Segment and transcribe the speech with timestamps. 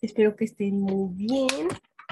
[0.00, 1.68] Espero que estén muy bien.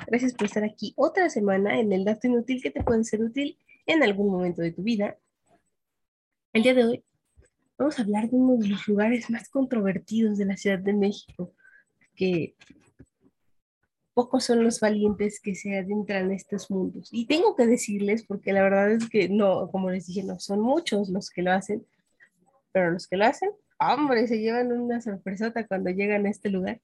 [0.08, 3.56] Gracias por estar aquí otra semana en el dato inútil que te puede ser útil
[3.86, 5.16] en algún momento de tu vida.
[6.52, 7.04] El día de hoy
[7.78, 11.54] vamos a hablar de uno de los lugares más controvertidos de la Ciudad de México,
[12.16, 12.56] que
[14.14, 17.08] pocos son los valientes que se adentran en estos mundos.
[17.12, 20.60] Y tengo que decirles, porque la verdad es que no, como les dije, no son
[20.60, 21.86] muchos los que lo hacen,
[22.72, 26.80] pero los que lo hacen, hombre, se llevan una sorpresota cuando llegan a este lugar.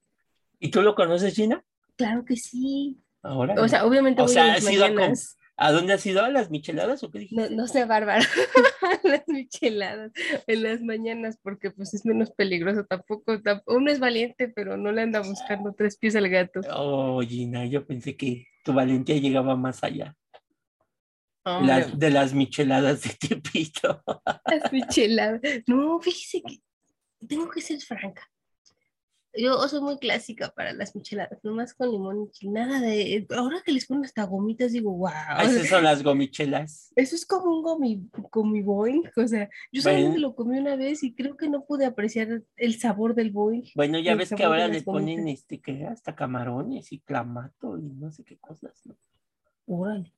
[0.65, 1.65] ¿Y tú lo conoces, Gina?
[1.97, 2.97] Claro que sí.
[3.23, 3.55] Ahora.
[3.61, 5.37] O sea, obviamente O voy sea, ¿has ido a com- mañanas.
[5.57, 6.23] ¿A dónde has ido?
[6.25, 7.51] ¿A las micheladas o qué dijiste?
[7.51, 8.25] No, no sé, Bárbara,
[9.05, 10.13] las micheladas
[10.47, 14.91] en las mañanas, porque pues es menos peligroso tampoco, tamp- uno es valiente, pero no
[14.93, 16.61] le anda buscando tres pies al gato.
[16.75, 20.17] Oh, Gina, yo pensé que tu valentía llegaba más allá.
[21.45, 24.01] Las, de las micheladas de Tepito.
[24.47, 25.41] las micheladas.
[25.67, 26.61] No, fíjese que
[27.27, 28.29] tengo que ser franca.
[29.35, 33.27] Yo soy muy clásica para las micheladas, nomás con limón y nada de...
[33.35, 35.11] Ahora que les ponen hasta gomitas, digo, wow.
[35.43, 36.93] Esas son las gomichelas.
[36.97, 40.29] Eso es como un gomi, gomi boing, o sea, yo solamente Bueno.
[40.29, 43.65] lo comí una vez y creo que no pude apreciar el sabor del boing.
[43.75, 45.41] Bueno, ya ves que ahora le ponen gomitas.
[45.41, 48.97] este que hasta camarones y clamato y no sé qué cosas, ¿no?
[49.67, 50.13] Órale.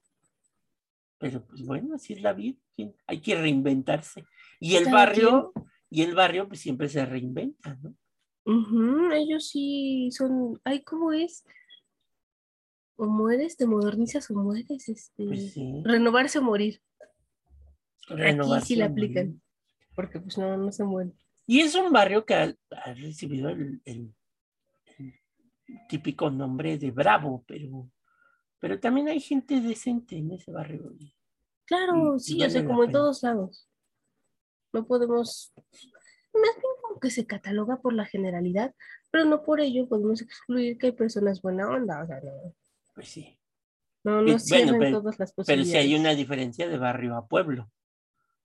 [1.19, 2.59] Pero pues bueno, así es la vida.
[3.07, 4.25] Hay que reinventarse.
[4.59, 5.53] Y el barrio,
[5.89, 7.95] y el barrio pues siempre se reinventa, ¿no?
[8.47, 11.45] Ujú, ellos sí son, ay, ¿cómo es?
[12.97, 15.83] O mueres, te modernizas o mueres, este, Pues sí.
[15.85, 16.81] renovarse o morir,
[18.09, 19.05] renovarse sí la y morir.
[19.05, 19.43] aplican.
[19.95, 21.17] porque pues no, no se mueren.
[21.47, 24.15] Y es un barrio que ha, ha recibido el, el-
[24.99, 25.15] el
[25.89, 27.91] típico nombre de Bravo, pero,
[28.61, 30.93] pero también hay gente decente en ese barrio.
[31.67, 32.99] Claro, sí, o vale sea, la como en pena.
[33.01, 33.69] todos lados.
[34.73, 35.53] No podemos,
[36.35, 38.75] más bien como que se cataloga por la generalidad,
[39.11, 42.55] pero no por ello podemos excluir que hay personas buena onda, o sea, no,
[42.95, 43.39] Pues sí.
[44.05, 45.71] no, no bueno, pero- todas las Pero posibilidades.
[45.71, 47.71] sí hay una diferencia de barrio a pueblo.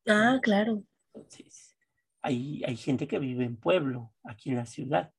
[0.07, 0.83] Ah, claro.
[1.13, 1.75] Entonces,
[2.21, 5.11] hay, hay gente que vive en pueblo, aquí en la ciudad.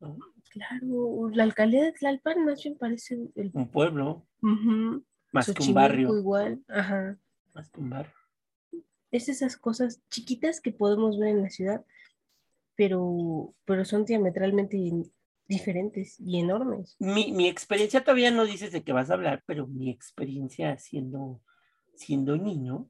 [0.00, 0.16] ¿no?
[0.50, 3.50] Claro, la alcaldía de Tlalpan más bien parece el...
[3.54, 4.26] Un pueblo,
[5.32, 6.16] más que un barrio.
[6.18, 7.16] igual, ajá.
[7.54, 8.12] Más que un barrio.
[9.12, 11.84] Es esas cosas chiquitas que podemos ver en la ciudad,
[12.74, 14.78] pero, pero son diametralmente
[15.46, 16.96] diferentes y enormes.
[16.98, 21.40] Mi, mi experiencia todavía no dices de qué vas a hablar, pero mi experiencia siendo,
[21.94, 22.88] siendo niño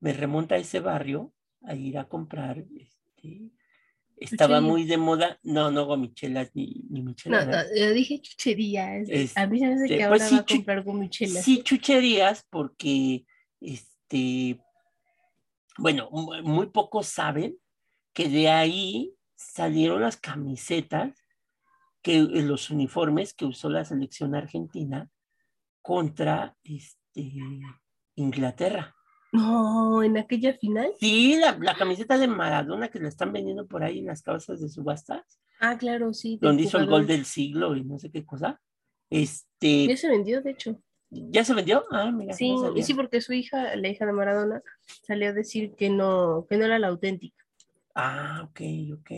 [0.00, 1.32] me remonta a ese barrio
[1.62, 2.64] a ir a comprar.
[2.74, 3.50] Este,
[4.16, 4.62] estaba Chucherías.
[4.62, 7.66] muy de moda, no, no gomichelas ni, ni No, micheladas.
[7.70, 9.06] no, yo dije chucherías.
[9.10, 11.44] Este, a mí se me hace que pues ahora sí, va a comprar gomichelas.
[11.44, 13.26] Sí, chucherías, porque
[13.60, 14.58] este,
[15.78, 17.56] bueno, mu- muy pocos saben
[18.12, 21.14] que de ahí salieron las camisetas,
[22.02, 25.08] que eh, los uniformes que usó la selección argentina
[25.82, 27.32] contra este,
[28.16, 28.94] Inglaterra.
[29.32, 30.90] No, en aquella final.
[30.98, 34.60] Sí, la, la camiseta de Maradona que la están vendiendo por ahí en las casas
[34.60, 36.38] de subastas, Ah, claro, sí.
[36.40, 38.60] donde hizo el gol del siglo y no sé qué cosa.
[39.10, 40.82] Este, Ya se vendió, de hecho.
[41.10, 41.84] ¿Ya se vendió?
[41.90, 42.82] Ah, mira, Sí, no sabía.
[42.84, 44.62] sí, porque su hija, la hija de Maradona,
[45.06, 47.44] salió a decir que no, que no era la auténtica.
[47.94, 48.60] Ah, ok,
[49.00, 49.10] ok.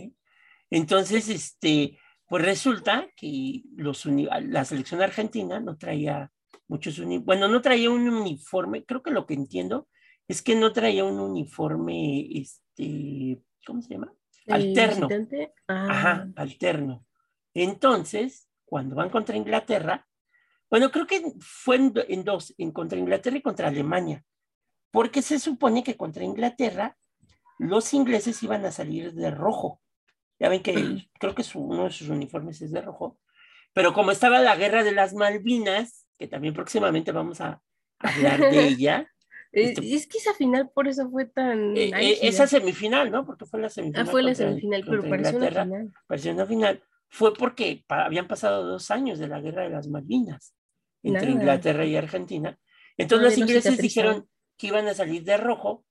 [0.71, 6.33] Entonces, este, pues resulta que los la selección argentina no traía
[6.69, 9.89] muchos uniformes, bueno, no traía un uniforme, creo que lo que entiendo
[10.27, 14.13] es que no traía un uniforme, este, ¿cómo se llama?
[14.49, 15.09] Alterno.
[15.69, 17.05] ah, Ajá, alterno.
[17.55, 20.09] Entonces, cuando van contra Inglaterra,
[20.73, 24.25] bueno, creo que fue en, en dos, en contra Inglaterra y contra Alemania,
[24.91, 26.97] porque se supone que contra Inglaterra
[27.59, 29.83] los ingleses iban a salir de rojo.
[30.41, 33.19] Ya ven que creo que su- uno de sus uniformes es de rojo,
[33.75, 37.61] pero como estaba la guerra de las Malvinas, que también próximamente vamos a
[37.99, 39.07] hablar de ella,
[39.53, 43.27] eh, este- es que esa final por eso fue tan eh, eh, esa semifinal, ¿no?
[43.27, 44.09] Porque fue la semifinal.
[44.09, 45.93] Ah, fue la semifinal, pero pareció una final.
[46.07, 49.87] pareció una final, fue porque pa- habían pasado dos años de la guerra de las
[49.87, 50.55] Malvinas
[51.03, 51.33] entre Nada.
[51.33, 52.59] Inglaterra y Argentina.
[52.97, 55.85] Entonces los ingleses dijeron que iban a salir de rojo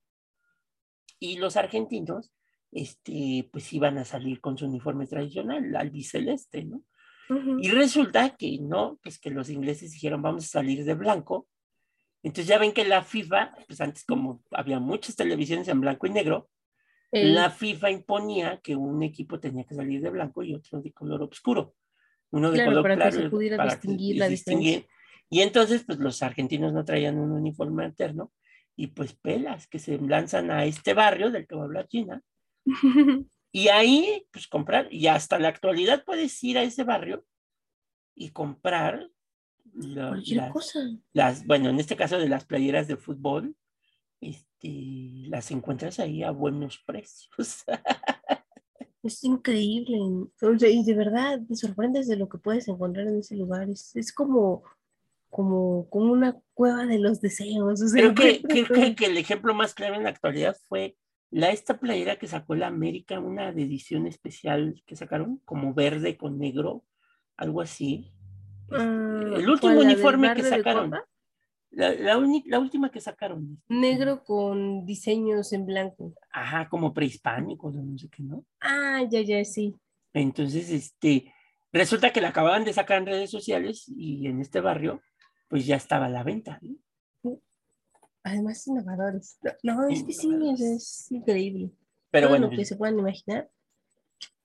[1.20, 2.34] y los argentinos
[2.72, 6.84] este, pues iban a salir con su uniforme tradicional, albiceleste, ¿no?
[7.60, 11.48] Y resulta que no, pues que los ingleses dijeron vamos a salir de blanco.
[12.24, 16.10] Entonces ya ven que la FIFA, pues antes como había muchas televisiones en blanco y
[16.10, 16.50] negro,
[17.12, 21.24] la FIFA imponía que un equipo tenía que salir de blanco y otro de color
[21.24, 21.76] oscuro.
[22.32, 24.88] Uno de Claro, color para que claro se pudiera para que distinguir la distinguir.
[25.32, 28.32] Y entonces, pues los argentinos no traían un uniforme alterno
[28.76, 32.22] y pues pelas que se lanzan a este barrio del que va a hablar China.
[33.54, 37.26] Y ahí, pues comprar, y hasta la actualidad puedes ir a ese barrio
[38.16, 39.10] y comprar
[39.74, 40.80] Cualquier las, cosa.
[41.12, 43.58] las- bueno, en este caso de las playeras de fútbol,
[44.22, 44.70] este,
[45.28, 47.66] las encuentras ahí a buenos precios.
[49.04, 49.98] Es increíble.
[50.70, 53.68] Y de verdad te sorprendes de lo que puedes encontrar en ese lugar.
[53.70, 54.64] Es, es como,
[55.32, 57.82] como, como una cueva de los deseos.
[57.82, 60.98] O sea, Creo que, que, que el ejemplo más claro en la actualidad fue
[61.32, 66.18] la esta playera que sacó la América, una de edición especial que sacaron, como verde
[66.18, 66.84] con negro,
[67.38, 68.12] algo así.
[68.70, 70.92] Ah, el ¿cuál, último uniforme que sacaron,
[71.72, 76.14] la, la uni- la última que sacaron, Negro con diseños en blanco.
[76.32, 78.46] ajá, como prehispánico, no sé qué, ¿no?
[78.60, 79.76] Ah, ya, ya, sí.
[80.14, 81.34] Entonces, este,
[81.72, 85.02] resulta que la acababan de sacar en redes sociales y en este barrio,
[85.52, 86.60] pues ya estaba a la venta.
[87.22, 87.40] ¿no?
[88.24, 89.38] Además, innovadores.
[89.62, 91.70] No, no, es que sí, es increíble.
[92.10, 93.52] Pero Todo bueno, lo que se puedan imaginar,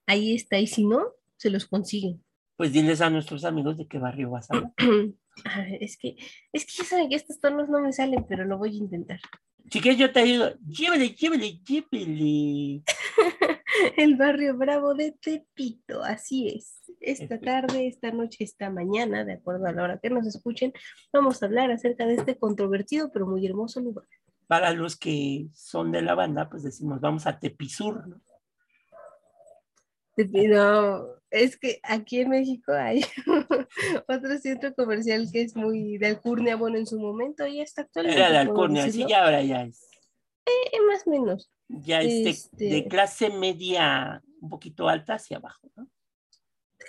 [0.05, 0.59] ahí está.
[0.59, 2.23] Y si no, se los consiguen.
[2.57, 4.73] pues diles a nuestros amigos de qué barrio vas a hablar.
[5.45, 6.17] A ver, es que,
[6.51, 9.19] es que ya saben que estos tonos no me salen, pero lo voy a intentar.
[9.69, 12.81] Si quieres, yo te digo, llévele, llévele, llévele.
[13.97, 16.81] El barrio bravo de Tepito, así es.
[16.99, 20.73] Esta tarde, esta noche, esta mañana, de acuerdo a la hora que nos escuchen,
[21.13, 24.05] vamos a hablar acerca de este controvertido pero muy hermoso lugar.
[24.47, 28.21] Para los que son de la banda, pues decimos, vamos a Tepisur, ¿no?
[30.17, 33.01] No, es que aquí en México hay
[34.07, 38.19] otro centro comercial que es muy de alcurnia, bueno, en su momento y hasta actualmente.
[38.19, 39.87] Era de así decirlo, ya ahora ya es.
[40.47, 41.51] eh, más o menos.
[41.69, 45.87] Ya Este- de clase media un poquito alta hacia abajo, ¿no?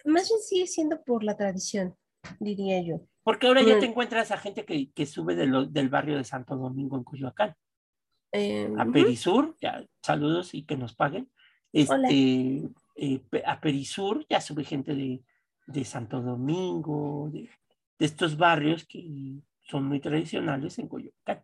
[0.04, 1.96] Más bien sigue siendo por la tradición,
[2.38, 3.00] diría yo.
[3.24, 3.80] Porque ahora ya Mm.
[3.80, 7.04] te encuentras a gente que, que sube de lo- del barrio de Santo Domingo en
[7.04, 7.54] Coyoacán.
[8.32, 8.84] Eh, A.
[8.86, 11.30] Perisur, ya, saludos y que nos paguen.
[11.72, 12.62] Este,
[12.96, 15.22] eh, a Perisur ya sube gente de,
[15.66, 17.50] de Santo Domingo, de,
[17.98, 21.42] de estos barrios que son muy tradicionales en Coyoacán.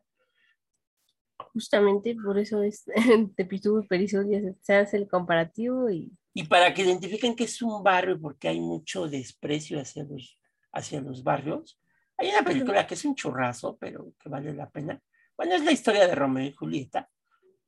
[1.52, 2.84] Justamente por eso es
[3.36, 7.62] Tepito y Perisur, ya se, hace el comparativo y Y para que identifiquen que es
[7.62, 10.38] un barrio, porque hay mucho desprecio hacia los,
[10.72, 11.80] hacia los barrios,
[12.16, 15.00] hay una película que es un churrazo, pero que vale la pena.
[15.36, 17.10] Bueno, es la historia de Romeo y Julieta.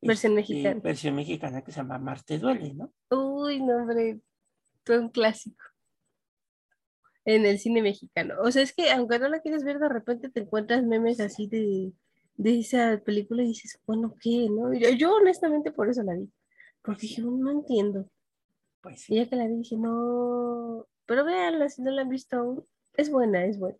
[0.00, 0.80] Versión este, mexicana.
[0.82, 2.92] Versión mexicana que se llama Marte Duele, ¿no?
[3.10, 4.20] Uy, no, hombre,
[4.84, 5.64] fue un clásico
[7.24, 8.36] en el cine mexicano.
[8.40, 11.48] O sea, es que aunque no la quieres ver, de repente te encuentras memes así
[11.48, 11.92] de,
[12.36, 14.48] de esa película y dices, bueno, ¿qué?
[14.50, 14.72] ¿No?
[14.74, 16.30] Yo, yo honestamente por eso la vi.
[16.82, 18.08] Porque dije, "No, entiendo.
[18.80, 19.14] Pues sí.
[19.14, 20.86] Y ya que la vi, dije, no.
[21.06, 22.64] Pero véanla, si no la han visto aún.
[22.94, 23.78] Es buena, es buena.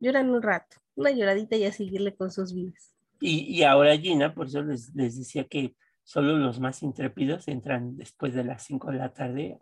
[0.00, 2.94] Lloran un rato, una lloradita y a seguirle con sus vidas.
[3.20, 5.74] Y, y ahora Gina, por eso les, les decía que
[6.04, 9.58] solo los más intrépidos entran después de las 5 de la tarde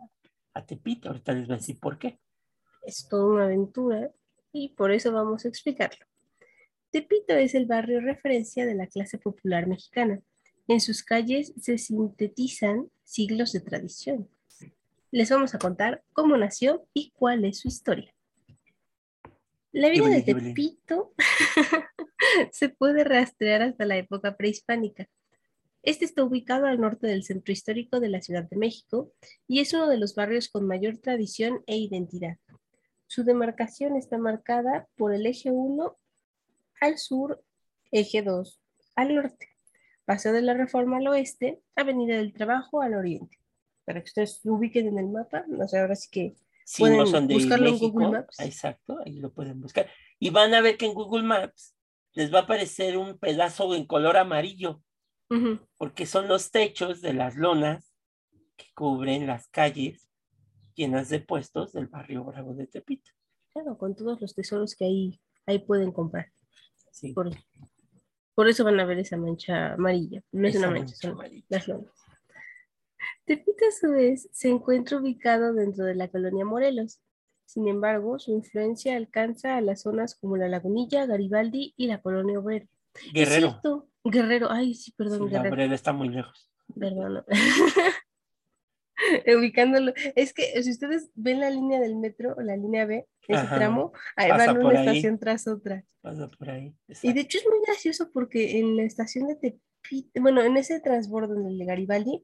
[0.53, 1.09] a, a Tepito.
[1.09, 2.19] Ahorita les voy a decir por qué.
[2.83, 4.11] es toda una aventura
[4.51, 6.05] y por eso vamos a explicarlo.
[6.97, 10.19] Tepito es el barrio referencia de la clase popular mexicana.
[10.67, 14.27] En sus calles se sintetizan siglos de tradición.
[15.11, 18.15] Les vamos a contar cómo nació y cuál es su historia.
[19.71, 20.23] La vida de.
[20.23, 21.13] Tepito
[22.51, 25.07] se puede rastrear hasta la época prehispánica.
[25.83, 29.13] Este está ubicado al norte del centro histórico de la Ciudad de México
[29.47, 32.37] y es uno de los barrios con mayor tradición e identidad.
[33.05, 35.95] Su demarcación está marcada por el eje 1
[36.81, 37.43] al sur,
[37.91, 38.61] eje 2
[38.95, 39.49] al norte,
[40.05, 43.37] Paseo de la Reforma al oeste, Avenida del Trabajo al oriente.
[43.85, 46.89] Para que ustedes lo ubiquen en el mapa, no sé, ahora sí que Si no
[46.89, 48.39] Pueden son de buscarlo en Google Maps.
[48.39, 49.89] exacto, ahí lo pueden buscar.
[50.19, 51.75] Y van a ver que en Google Maps
[52.13, 54.81] les va a aparecer un pedazo en color amarillo,
[55.77, 57.93] porque son los techos de las lonas
[58.55, 60.09] que cubren las calles
[60.73, 63.11] llenas de puestos del barrio Bravo de Tepito.
[63.51, 66.31] claro, con todos los tesoros que ahí, ahí pueden comprar.
[66.99, 67.29] Sí, Por,
[68.33, 70.21] por eso van a ver esa mancha amarilla.
[70.31, 71.45] No es esa una mancha, mancha son amarilla.
[71.49, 71.91] las lonas.
[73.25, 77.01] Tepito a su vez se encuentra ubicado dentro de la colonia Morelos.
[77.45, 82.39] Sin embargo, su influencia alcanza a las zonas como la Lagunilla, Garibaldi y la colonia
[82.39, 82.67] Obrero.
[82.95, 83.49] Es Guerrero.
[83.51, 86.49] cierto, Guerrero, ay sí, perdón, Sí, la Guerrero, obrera está muy lejos.
[86.77, 87.23] perdón.
[89.37, 93.39] Ubicándolo, es que si ustedes ven la línea del metro, o la línea B, ese
[93.41, 94.87] Ajá, tramo, ahí van una ahí.
[94.87, 95.83] estación tras otra.
[96.01, 96.73] Pasa por ahí.
[97.03, 100.79] Y de hecho es muy gracioso porque en la estación de Tepito, bueno, en ese
[100.79, 102.23] transbordo en el de Garibaldi,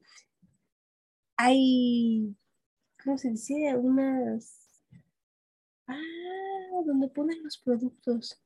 [1.36, 2.34] hay,
[3.02, 3.74] ¿cómo se dice?
[3.76, 4.84] Unas,
[5.86, 5.96] ah,
[6.86, 8.40] donde ponen los productos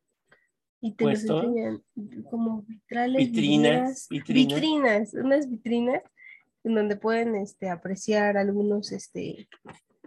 [0.80, 1.82] y te los enseñan
[2.30, 4.54] como vitrales, Vitrinas, vitrinas.
[4.54, 6.02] vitrinas, unas vitrinas
[6.68, 9.48] en donde pueden este, apreciar algunos, este,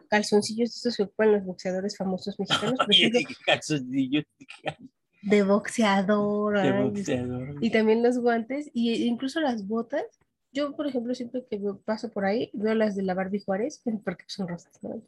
[0.09, 2.79] calzoncillos estos que ocupan los boxeadores famosos mexicanos.
[3.45, 4.25] calzoncillos,
[5.21, 6.61] de boxeador.
[6.61, 7.55] de boxeador.
[7.61, 10.03] Y también los guantes, y incluso las botas.
[10.53, 14.25] Yo, por ejemplo, siempre que paso por ahí, veo las de la Barbie Juárez, porque
[14.27, 15.01] son rosas, ¿no?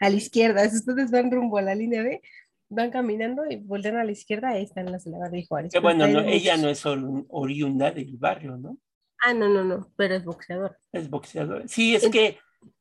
[0.00, 2.22] A la izquierda, si ustedes van rumbo a la línea B,
[2.70, 5.72] van caminando y voltean a la izquierda, ahí están las de la Barbie Juárez.
[5.72, 8.78] Que bueno, no, ella no es ori- oriunda del barrio, ¿no?
[9.24, 10.76] Ah, no, no, no, pero es boxeador.
[10.92, 11.68] Es boxeador.
[11.68, 12.38] Sí, es que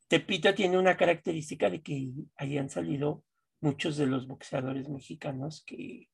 [0.07, 3.23] Tepito tiene una característica de que hayan salido
[3.61, 6.09] muchos de los boxeadores mexicanos que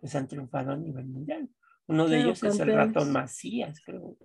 [0.00, 1.48] pues, han triunfado a nivel mundial.
[1.86, 4.16] Uno de ellos es el ratón Macías, creo.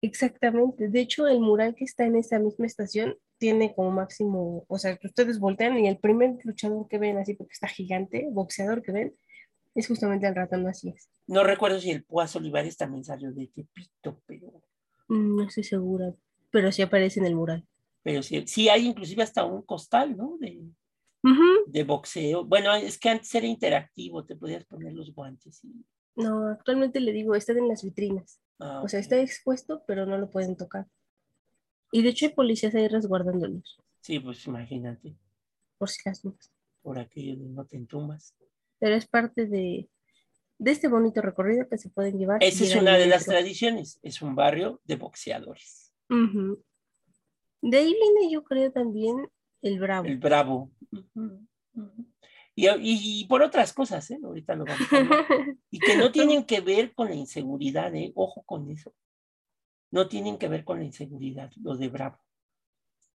[0.00, 0.88] Exactamente.
[0.88, 4.96] De hecho, el mural que está en esa misma estación tiene como máximo, o sea,
[4.96, 8.92] que ustedes voltean y el primer luchador que ven, así porque está gigante, boxeador que
[8.92, 9.14] ven,
[9.74, 11.08] es justamente el ratón Macías.
[11.26, 14.62] No recuerdo si el Púas Olivares también salió de Tepito, pero,
[15.08, 16.12] No estoy segura,
[16.50, 17.66] pero sí aparece en el mural.
[18.02, 20.36] pero sí, sí hay inclusive hasta un costal, ¿no?
[20.40, 20.60] De,
[21.66, 22.44] de boxeo.
[22.44, 25.64] Bueno, es que antes era interactivo, te podías poner los guantes.
[25.64, 25.72] Y,
[26.16, 28.40] No, actualmente le digo, están en las vitrinas.
[28.60, 30.86] ah, O sea, está expuesto, pero no lo pueden tocar.
[31.92, 35.16] Y de hecho hay policías ahí resguardándolos, Sí, pues imagínate,
[35.78, 36.52] por si las dudas.
[36.82, 38.34] por aquello de no te entumbas.
[38.78, 39.88] Pero es parte de,
[40.58, 42.42] de este bonito recorrido que se pueden llevar.
[42.42, 45.92] Esa es una de las tradiciones, es un barrio de boxeadores.
[46.08, 49.28] De ahí viene, yo creo, también
[49.62, 50.06] el Bravo.
[50.06, 50.70] El Bravo.
[52.54, 54.20] Y por otras cosas, ¿eh?
[54.22, 55.26] Ahorita lo vamos a hablar.
[55.70, 58.12] Y que no tienen que ver con la inseguridad, ¿eh?
[58.14, 58.94] Ojo con eso.
[59.90, 62.18] No tienen que ver con la inseguridad, lo de Bravo.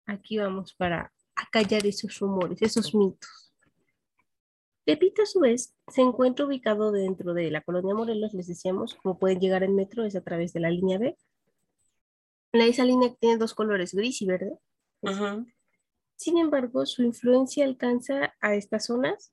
[0.05, 3.48] Aquí vamos para acallar esos rumores, esos mitos.
[4.89, 9.19] Tepito, a su vez, se encuentra ubicado dentro de la colonia Morelos, les decíamos, como
[9.19, 11.15] pueden llegar en metro, es a través de la línea B.
[12.53, 14.57] La, esa línea tiene dos colores, gris y verde.
[16.15, 19.31] Sin embargo, su influencia alcanza a estas zonas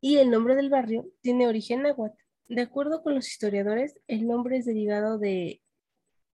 [0.00, 2.16] y el nombre del barrio tiene origen náhuatl.
[2.48, 5.60] De acuerdo con los historiadores, el nombre es derivado de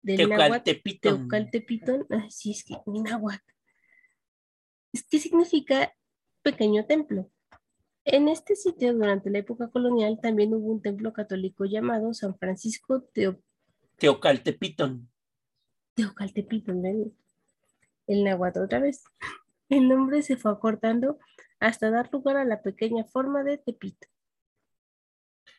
[0.01, 1.15] del náhuatl Teucaltepito.
[1.15, 3.53] Teucaltepitón, ay, sí, es que mi náhuatl.
[4.91, 5.95] Es que significa
[6.41, 7.31] pequeño templo.
[8.05, 13.01] En este sitio, durante la época colonial, también hubo un templo católico llamado San Francisco
[13.13, 13.39] Teo,
[13.97, 15.09] Teocaltepitón.
[15.93, 17.13] Teucaltepitón, ¿ven?
[18.07, 19.03] el náhuatl otra vez.
[19.69, 21.19] El nombre se fue acortando
[21.59, 24.07] hasta dar lugar a la pequeña forma de Tepito.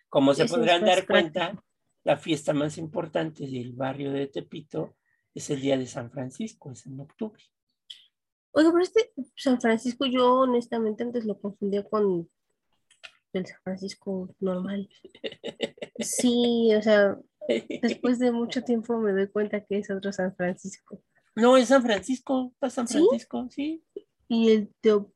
[0.09, 1.65] Como se Eso podrán dar cuenta, práctico.
[2.03, 4.97] la fiesta más importante del barrio de Tepito
[5.33, 7.45] es el Día de San Francisco, es en octubre.
[8.53, 12.29] Oiga, pero este San Francisco yo honestamente antes lo confundía con
[13.33, 14.89] el San Francisco normal.
[15.99, 17.17] Sí, o sea,
[17.83, 21.03] después de mucho tiempo me doy cuenta que es otro San Francisco.
[21.37, 22.89] No, es San Francisco, está San.
[22.89, 23.85] Francisco, sí.
[24.29, 25.13] Y el Teo,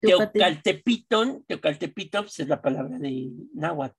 [0.00, 3.96] Teocaltepitón, Teocaltepitón pues, es la palabra de náhuatl,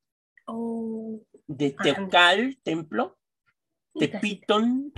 [0.49, 1.83] Oh, de Ah.
[1.83, 3.17] Teocal, templo,
[3.93, 4.93] y casi- Tepitón,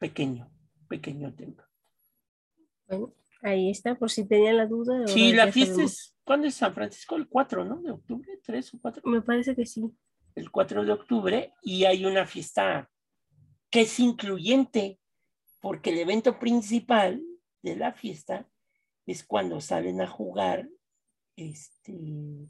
[0.00, 0.50] pequeño,
[0.88, 1.65] pequeño templo.
[2.88, 5.06] Bueno, ahí está, por si tenían la duda.
[5.06, 7.16] Sí, la fiesta es, ¿cuándo es San Francisco?
[7.16, 7.80] El 4, ¿no?
[7.82, 9.02] De octubre, 3 o 4.
[9.04, 9.90] Me parece que sí.
[10.34, 12.90] el 4 de octubre y hay una fiesta
[13.70, 14.98] que es incluyente,
[15.60, 17.22] porque el evento principal
[17.62, 18.48] de la fiesta
[19.06, 20.68] es cuando salen a jugar
[21.36, 22.48] este,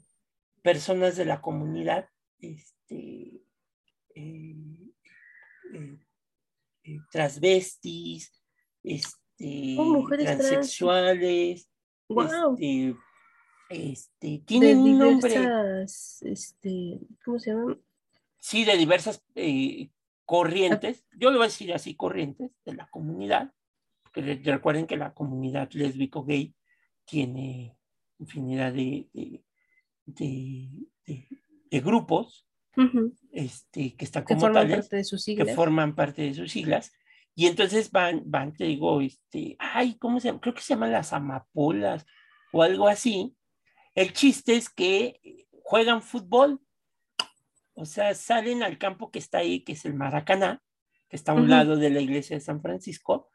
[0.61, 3.41] personas de la comunidad, este,
[4.15, 4.55] eh,
[5.73, 5.99] eh,
[6.83, 8.31] eh, transvestis,
[8.83, 9.26] este,
[9.77, 10.39] Oh, mujeres trans.
[10.49, 11.69] transexuales,
[12.09, 12.53] ¡Wow!
[12.57, 12.95] este,
[13.69, 15.35] este, de tienen un nombre.
[16.21, 17.79] este, ¿cómo se llaman?
[18.39, 19.89] sí, de diversas eh,
[20.25, 23.53] corrientes, yo le voy a decir así, corrientes de la comunidad,
[24.13, 26.55] que re- recuerden que la comunidad lésbico-gay
[27.05, 27.77] tiene
[28.19, 29.43] infinidad de, de,
[30.05, 30.69] de-
[31.05, 31.27] de-
[31.69, 32.45] de grupos
[33.31, 36.51] este, que están Que como forman tales, parte de sus que forman parte de sus
[36.51, 36.93] siglas,
[37.39, 40.41] y entonces van, van, te digo, este, ay, ¿cómo se llama?
[40.41, 42.03] Creo que se llaman las amapolas
[42.51, 43.37] o algo así.
[43.93, 46.59] El chiste es que juegan fútbol,
[47.75, 50.63] o sea, salen al campo que está ahí, que es el Maracaná,
[51.09, 53.29] que está a un lado de la iglesia de San Francisco,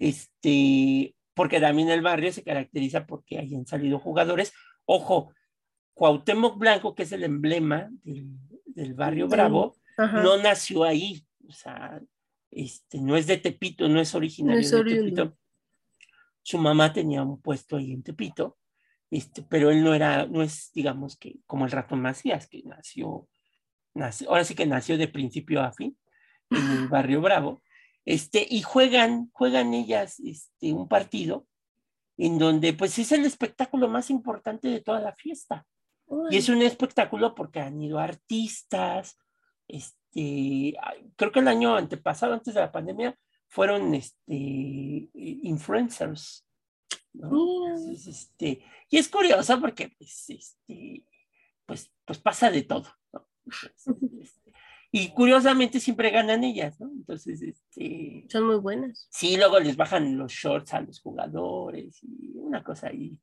[0.00, 4.52] este, porque también el barrio se caracteriza porque hayan salido jugadores.
[4.84, 5.32] Ojo,
[5.92, 12.00] Cuauhtémoc Blanco, que es el emblema del, del barrio Bravo, no nació ahí, o sea,
[12.54, 14.84] este, no es de Tepito, no es originario No es de.
[14.84, 15.36] Tepito.
[16.42, 18.58] Su mamá tenía un puesto ahí en Tepito,
[19.10, 23.28] este, pero él no era, no es, digamos que como el ratón Macías, que nació,
[23.94, 25.96] nació, ahora sí que nació de principio a fin
[26.50, 27.62] en el barrio Bravo,
[28.04, 31.46] este, y juegan, juegan ellas este, un partido
[32.18, 35.66] en donde pues es el espectáculo más importante de toda la fiesta.
[36.30, 39.18] Y es un espectáculo porque han ido artistas,
[39.66, 40.03] este,
[41.16, 43.16] creo que el año antepasado, antes de la pandemia,
[43.48, 44.34] fueron este,
[45.14, 46.46] influencers.
[48.06, 51.04] este, y es curioso porque pues, este,
[51.66, 52.86] pues, pues pasa de todo.
[54.20, 54.52] Este,
[54.90, 56.86] y curiosamente siempre ganan ellas, ¿no?
[56.86, 58.26] Entonces, este...
[58.28, 59.08] Son muy buenas.
[59.10, 63.18] Sí, luego les bajan los shorts a los jugadores y una cosa ahí.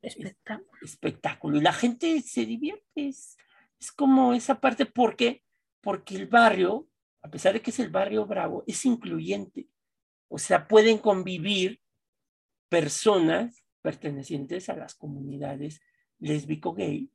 [0.00, 0.80] Espectáculo.
[0.82, 1.58] Espectáculo.
[1.58, 3.08] Y la gente se divierte.
[3.08, 3.36] Es,
[3.78, 5.42] es como esa parte, ¿por qué?
[5.86, 6.88] Porque el barrio,
[7.22, 9.68] a pesar de que es el barrio bravo, es incluyente.
[10.26, 11.80] O sea, pueden convivir
[12.68, 15.80] personas pertenecientes a las comunidades
[16.18, 17.08] lésbico-gay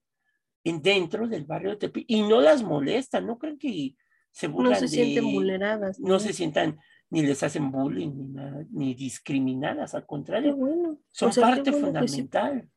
[0.63, 3.97] dentro del barrio de Tepi y no las molestan, no creen que
[4.31, 5.99] se burlan No se sienten vulneradas.
[5.99, 10.97] No, se sientan ni les hacen bullying ni, nada, ni discriminadas, al contrario, bueno.
[11.09, 12.69] son parte fundamental.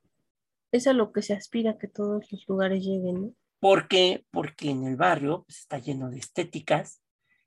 [0.73, 3.35] es a lo que se aspira que todos los lugares lleguen, ¿no?
[3.65, 4.27] ¿Por qué?
[4.31, 7.01] Porque en el barrio pues, está lleno de estéticas.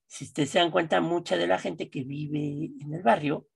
[0.08, 3.48] Si ustedes se dan cuenta, mucha de la gente que vive en el barrio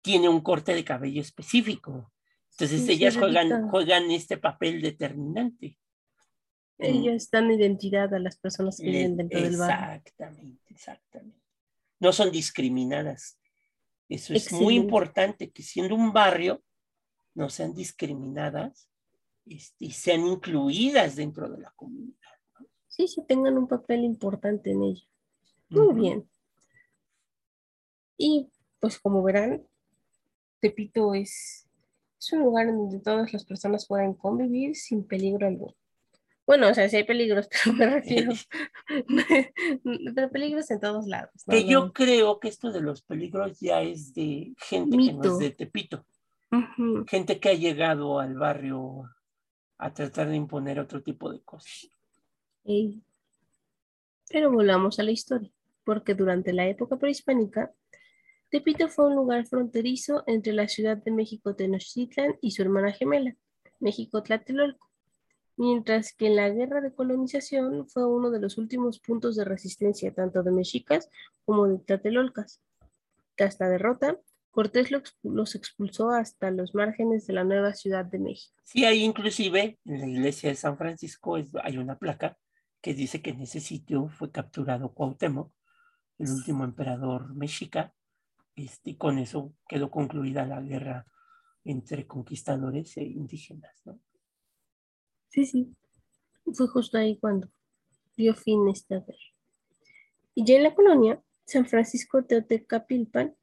[0.00, 2.10] tiene un corte de cabello específico.
[2.52, 5.78] Entonces ellas juegan, juegan este papel determinante.
[6.78, 9.96] Ellas dan identidad a las personas que viven dentro del barrio.
[9.96, 11.42] Exactamente, exactamente.
[12.00, 13.38] No son discriminadas.
[14.08, 16.64] Eso es muy importante, que siendo un barrio,
[17.34, 18.88] no sean discriminadas
[19.46, 22.14] este, y sean incluidas dentro de la comunidad.
[22.88, 25.04] Sí, sí, tengan un papel importante en ella.
[25.68, 26.28] Muy bien.
[28.16, 28.48] Y
[28.78, 29.66] pues como verán,
[30.60, 31.66] Tepito es,
[32.18, 35.74] es un lugar donde todas las personas pueden convivir sin peligro alguno.
[36.46, 38.32] Bueno, o sea, sí hay peligros, pero me refiero.
[40.14, 41.30] pero peligros en todos lados.
[41.48, 45.38] Que yo creo que esto de los peligros ya es de gente que no es
[45.38, 46.06] de Tepito.
[47.08, 49.10] Gente que ha llegado al barrio
[49.84, 51.88] a tratar de imponer otro tipo de cosas.
[54.28, 55.50] Pero volvamos a la historia,
[55.84, 57.72] porque durante la época prehispánica,
[58.50, 63.36] Tepito fue un lugar fronterizo entre la Ciudad de México Tenochtitlan y su hermana gemela,
[63.80, 64.84] México Tlatelolco
[65.56, 70.12] mientras que en la guerra de colonización fue uno de los últimos puntos de resistencia
[70.12, 71.10] tanto de mexicas
[71.44, 72.60] como de tlatelolcas.
[73.36, 74.18] Tras la derrota,
[74.54, 74.92] Cortés
[75.24, 78.54] los expulsó hasta los márgenes de la nueva Ciudad de México.
[78.62, 82.38] Sí, ahí inclusive en la iglesia de San Francisco hay una placa
[82.80, 85.52] que dice que en ese sitio fue capturado Cuauhtémoc,
[86.18, 87.92] el último emperador mexica,
[88.54, 91.04] este, y con eso quedó concluida la guerra
[91.64, 93.82] entre conquistadores e indígenas.
[93.84, 93.98] ¿no?
[95.30, 95.74] Sí, sí.
[96.52, 97.50] Fue justo ahí cuando
[98.16, 99.18] dio fin esta guerra.
[100.32, 103.34] Y ya en la colonia, San Francisco Teotecapilpan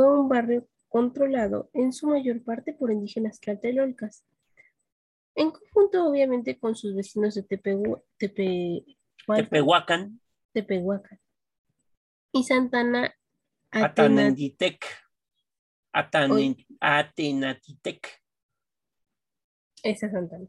[0.00, 4.24] fue un barrio controlado en su mayor parte por indígenas tlatelolcas,
[5.34, 7.76] en conjunto obviamente con sus vecinos de Tepe,
[9.26, 10.18] Tepehuacán.
[10.54, 11.20] Tepehuacán.
[12.32, 13.14] Y Santana
[13.70, 14.86] Atenatitec.
[15.92, 18.22] Atenatitec.
[19.82, 20.46] Esa Santana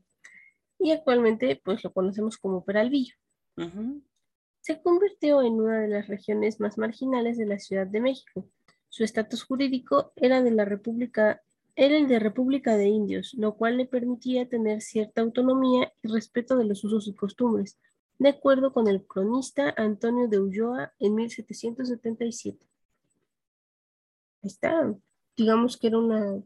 [0.79, 3.15] y actualmente pues lo conocemos como Peralvillo.
[4.61, 8.47] Se convirtió en una de las regiones más marginales de la Ciudad de México.
[8.91, 11.41] Su estatus jurídico era de la República
[11.75, 16.57] era el de República de Indios, lo cual le permitía tener cierta autonomía y respeto
[16.57, 17.79] de los usos y costumbres,
[18.19, 22.67] de acuerdo con el cronista Antonio de Ulloa en 1777.
[24.43, 24.93] Ahí está.
[25.37, 26.43] Digamos que era una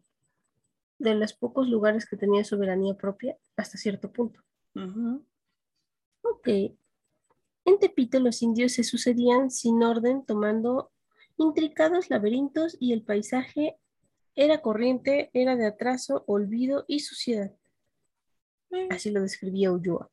[0.99, 4.39] de los pocos lugares que tenía soberanía propia hasta cierto punto.
[6.21, 6.47] Ok.
[6.47, 10.91] En Tepito los indios se sucedían sin orden, tomando
[11.37, 13.77] intricados laberintos y el paisaje
[14.35, 17.53] era corriente, era de atraso, olvido y suciedad.
[18.89, 20.09] Así lo describía Ulloa.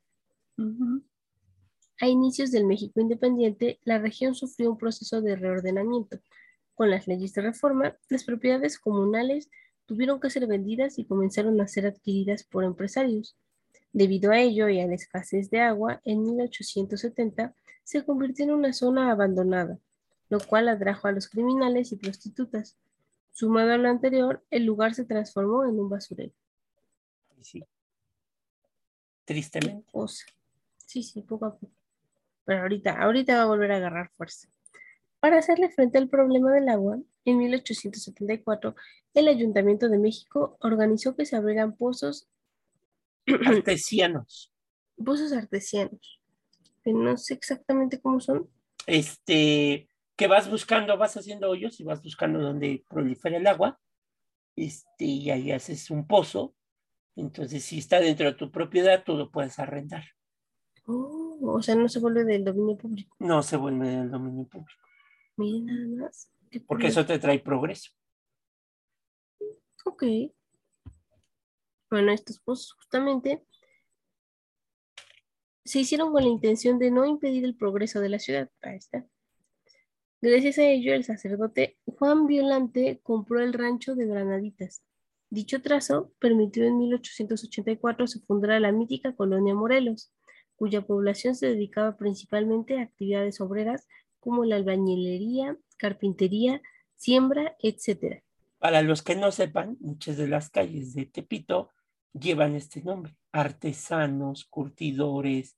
[1.99, 6.19] A inicios del México independiente, la región sufrió un proceso de reordenamiento.
[6.73, 9.49] Con las leyes de reforma, las propiedades comunales
[9.85, 13.37] tuvieron que ser vendidas y comenzaron a ser adquiridas por empresarios.
[13.91, 18.73] Debido a ello y a la escasez de agua, en 1870 se convirtió en una
[18.73, 19.77] zona abandonada,
[20.29, 22.77] lo cual atrajo a los criminales y prostitutas.
[23.31, 26.33] Sumado a lo anterior, el lugar se transformó en un basurero.
[27.41, 27.63] Sí.
[29.25, 29.85] Tristemente.
[30.85, 31.73] Sí, sí, poco a poco.
[32.45, 34.47] Pero ahorita, ahorita va a volver a agarrar fuerza.
[35.19, 38.75] Para hacerle frente al problema del agua, en 1874,
[39.13, 42.27] el Ayuntamiento de México organizó que se abrieran pozos
[43.45, 44.51] artesianos.
[45.03, 46.19] pozos artesianos.
[46.83, 48.49] Que no sé exactamente cómo son.
[48.85, 53.79] Este, que vas buscando, vas haciendo hoyos y vas buscando donde prolifera el agua
[54.55, 56.55] este, y ahí haces un pozo.
[57.15, 60.03] Entonces, si está dentro de tu propiedad, tú lo puedes arrendar.
[60.85, 63.15] Oh, o sea, no se vuelve del dominio público.
[63.19, 64.81] No se vuelve del dominio público.
[65.37, 66.29] Miren nada más.
[66.67, 67.91] Porque eso te trae progreso.
[69.85, 70.03] Ok.
[71.89, 73.43] Bueno, estos pozos justamente
[75.65, 78.49] se hicieron con la intención de no impedir el progreso de la ciudad.
[78.61, 79.05] Ahí está.
[80.25, 84.81] Gracias a ello, el sacerdote Juan Violante compró el rancho de Granaditas.
[85.29, 90.13] Dicho trazo permitió en 1884 se fundara la mítica colonia Morelos,
[90.55, 93.85] cuya población se dedicaba principalmente a actividades obreras
[94.21, 96.61] como la albañilería, carpintería,
[96.95, 98.23] siembra, etc.
[98.59, 101.69] Para los que no sepan, muchas de las calles de Tepito
[102.13, 105.57] llevan este nombre, artesanos, curtidores,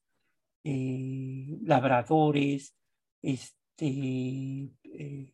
[0.63, 2.75] eh, labradores,
[3.21, 5.34] este, eh,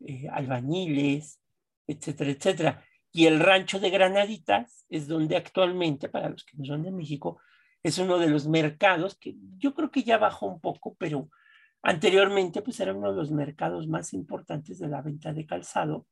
[0.00, 1.40] eh, albañiles,
[1.86, 2.84] etcétera, etcétera.
[3.12, 7.40] Y el rancho de Granaditas es donde actualmente, para los que no son de México,
[7.82, 11.28] es uno de los mercados que yo creo que ya bajó un poco, pero
[11.82, 16.06] anteriormente pues era uno de los mercados más importantes de la venta de calzado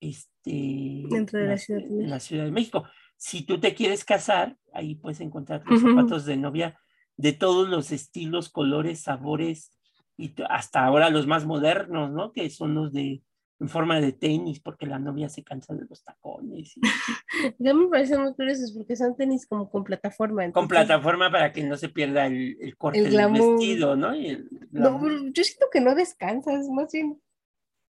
[0.00, 2.84] este, Dentro de la, Ciudad de la Ciudad de México.
[3.16, 6.78] Si tú te quieres casar, ahí puedes encontrar los zapatos de novia
[7.16, 9.70] de todos los estilos, colores, sabores
[10.16, 12.32] y hasta ahora los más modernos, ¿no?
[12.32, 13.22] Que son los de
[13.62, 16.76] en forma de tenis, porque la novia se cansa de los tacones.
[16.76, 16.80] Y...
[17.58, 20.44] ya me parecen muy curiosos porque son tenis como con plataforma.
[20.44, 20.60] Entonces...
[20.60, 24.16] Con plataforma para que no se pierda el, el corte El del vestido, ¿no?
[24.16, 27.20] Y el No, yo siento que no descansas, más bien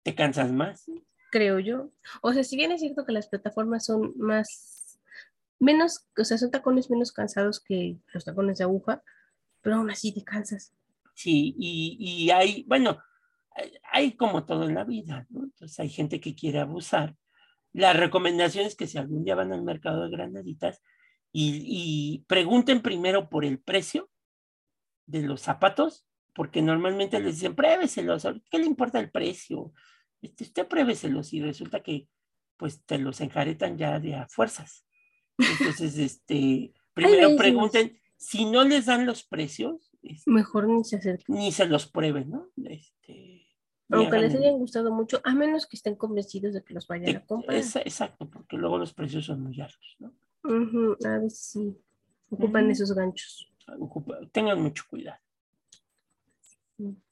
[0.02, 0.90] Te cansas más.
[1.30, 1.92] creo yo.
[2.22, 4.98] O sea, si bien es cierto que las plataformas son más,
[5.60, 9.04] menos, o sea, son tacones menos cansados que los tacones de aguja,
[9.60, 10.74] pero aún así te cansas.
[11.14, 12.98] Sí, y, y hay, bueno,
[13.92, 15.44] hay- como todo en la vida, ¿no?
[15.44, 17.16] Entonces hay gente que quiere abusar.
[17.72, 20.82] La recomendación es que si algún día van al mercado de granaditas
[21.32, 24.10] y, y pregunten primero por el precio
[25.06, 29.72] de los zapatos, porque normalmente les dicen, pruébeselos, ¿qué le importa el precio?
[30.22, 32.08] Este, usted pruébeselos y resulta que
[32.56, 34.86] pues te los enjaretan ya de a fuerzas.
[35.38, 41.34] Entonces, este, primero pregunten, si no les dan los precios, este, Mejor ni se acerquen.
[41.36, 42.48] ni se los prueben, ¿no?
[42.64, 43.46] Este,
[43.90, 47.24] Aunque les hayan gustado mucho, a menos que estén convencidos de que los vayan a
[47.26, 47.56] comprar.
[47.56, 50.12] es- exacto, porque luego los precios son muy altos, ¿no?
[50.44, 51.76] Ujú, A veces sí,
[52.30, 53.48] ocupan esos ganchos.
[53.78, 55.18] Ocupa- tengan mucho cuidado.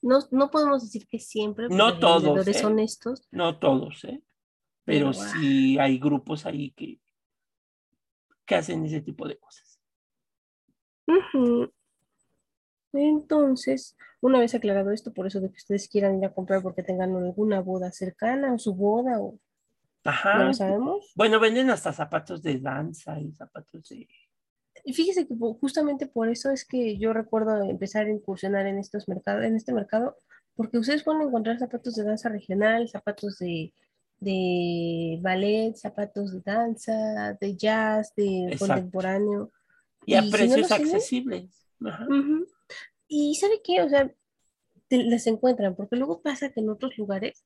[0.01, 2.65] No, no podemos decir que siempre, No todos, vendedores ¿eh?
[2.65, 3.27] honestos.
[3.31, 4.21] No todos, ¿eh?
[4.83, 5.33] Pero Pero, ah.
[5.39, 6.99] sí hay grupos ahí que,
[8.45, 9.79] que hacen ese tipo de cosas.
[11.07, 11.71] Ujú.
[12.93, 16.83] Entonces, una vez aclarado esto, por eso de que ustedes quieran ir a comprar porque
[16.83, 19.39] tengan alguna boda cercana o su boda o
[20.03, 21.11] no lo sabemos.
[21.15, 24.07] Bueno, venden hasta zapatos de danza y zapatos de...
[24.93, 29.43] Fíjese que justamente por eso es que yo recuerdo empezar a incursionar en estos mercados,
[29.45, 30.17] en este mercado,
[30.55, 33.73] porque ustedes pueden encontrar zapatos de danza regional, zapatos de,
[34.19, 38.67] de ballet, zapatos de danza, de jazz, de Exacto.
[38.67, 39.51] contemporáneo.
[40.05, 40.87] Y a ¿Y si no precios tienen?
[40.87, 41.67] accesibles.
[41.85, 42.07] Ajá.
[43.13, 43.81] Y ¿sabe qué?
[43.81, 44.09] O sea,
[44.87, 47.43] te las encuentran, porque luego pasa que en otros lugares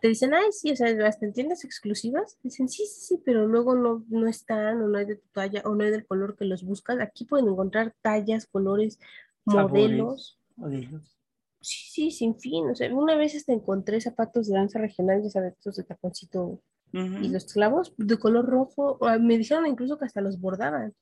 [0.00, 3.48] te dicen, ay, sí, o sea, hasta en tiendas exclusivas, dicen, sí, sí, sí, pero
[3.48, 6.36] luego no, no están, o no hay de tu talla, o no hay del color
[6.36, 7.00] que los buscas.
[7.00, 9.00] Aquí pueden encontrar tallas, colores,
[9.44, 9.72] Sabores.
[9.72, 10.38] modelos.
[10.54, 11.18] Modelos.
[11.60, 12.70] Sí, sí, sin fin.
[12.70, 16.60] O sea, una vez hasta encontré zapatos de danza regional, ya sabes, estos de taconcito
[16.92, 17.32] y Ujú.
[17.32, 18.98] los clavos de color rojo.
[19.04, 20.94] ah, Me dijeron incluso que hasta los bordaban.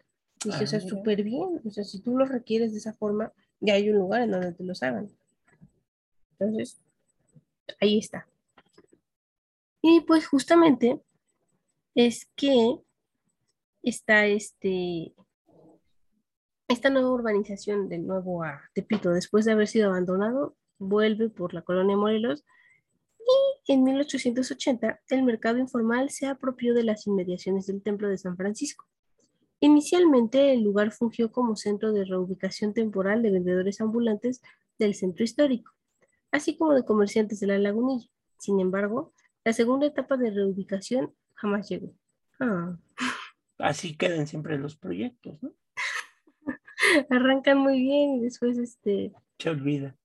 [0.43, 1.61] Y dije, Ah, o sea, súper bien.
[1.67, 4.53] O sea, si tú los requieres de esa forma, ya hay un lugar en donde
[4.53, 5.11] te los hagan.
[6.33, 6.81] Entonces,
[7.81, 8.27] ahí está.
[9.83, 11.01] Y pues justamente
[11.95, 12.79] es que
[13.83, 15.15] está este,
[16.69, 21.63] esta nueva urbanización de nuevo a Tepito, después de haber sido abandonado, vuelve por la
[21.63, 22.45] colonia Morelos
[23.67, 28.37] y en 1880 el mercado informal se apropió de las inmediaciones del Templo de San
[28.37, 28.87] Francisco.
[29.61, 34.43] Inicialmente el lugar fungió como centro de reubicación temporal de vendedores ambulantes
[34.79, 35.73] del centro histórico,
[36.31, 38.09] así como de comerciantes de la lagunilla.
[38.39, 39.13] Sin embargo,
[39.45, 41.93] la segunda etapa de reubicación jamás llegó.
[42.39, 42.77] Ah,
[43.61, 45.53] Así quedan siempre los proyectos, ¿no?
[47.11, 49.97] arrancan muy bien y después este, Se olvida.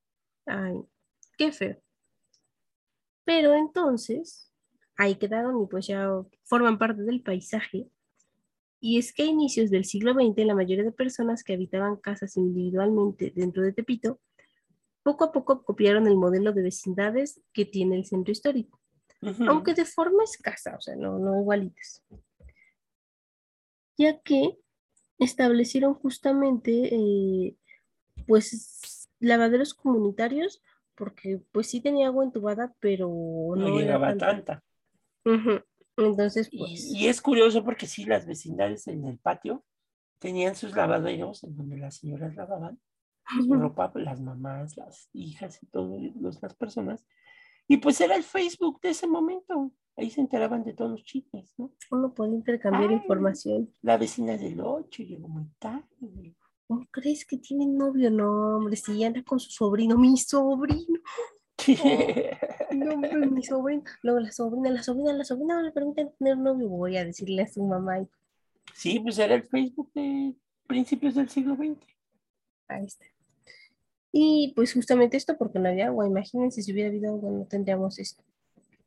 [0.46, 0.82] Ay,
[1.38, 1.82] qué feo.
[3.24, 4.52] Pero entonces,
[4.98, 6.10] ahí quedaron y pues ya
[6.44, 7.90] forman parte del paisaje.
[8.86, 12.38] Y es que a inicios del siglo XX, la mayoría de personas que habitaban casas
[12.38, 14.20] individualmente dentro de Tepito,
[15.02, 18.80] poco a poco copiaron el modelo de vecindades que tiene el centro histórico.
[19.24, 19.44] Ujú.
[19.50, 22.04] aunque de forma escasa, o sea, no, no igualitas.
[23.98, 24.60] Ya que
[25.18, 27.56] establecieron justamente, eh,
[28.28, 30.62] pues, lavaderos comunitarios,
[30.94, 34.28] porque pues sí tenía agua entubada, pero no no llegaba tanta.
[34.28, 34.64] tanta.
[35.26, 35.64] Ujú.
[35.98, 39.64] Entonces, Y, pues, y es curioso porque sí, las vecindades en el patio
[40.20, 42.80] tenían sus lavaderos en donde las señoras lavaban
[43.44, 46.02] su ropa, las mamás, las hijas y todas
[46.42, 47.06] las personas.
[47.68, 49.72] Y pues era el Facebook de ese momento.
[49.98, 51.72] Ahí se enteraban de todos los chismes, ¿no?
[51.90, 52.98] uno puede intercambiar Ay.
[52.98, 53.74] información.
[53.82, 56.36] La vecina del 8 llegó muy tarde.
[56.68, 58.12] ¿Cómo crees que tiene novio?
[58.12, 61.00] No, hombre, si anda con su sobrino, mi sobrino.
[62.72, 63.84] No, hombre, mi sobrino.
[64.02, 66.68] Luego la sobrina, la sobrina, la sobrina no le permiten tener novio.
[66.68, 68.06] Voy a decirle a su mamá.
[68.74, 70.36] Sí, pues era el Facebook de
[70.68, 71.78] principios del siglo XX.
[72.68, 73.06] Ahí está.
[74.12, 76.08] Y pues justamente esto porque no había agua.
[76.08, 78.24] Imagínense si hubiera habido agua, no tendríamos esto.